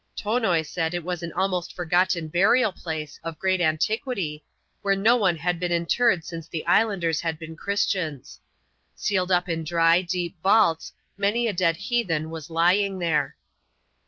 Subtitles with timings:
[0.17, 4.43] Tonoi said it was an almost forgotten burial place, of great antiquity,
[4.81, 8.39] where no one had been interred since the islanders had been Christians.
[8.95, 13.35] Sealed up in dry, deep vauk^ many a dead heathen was lying here.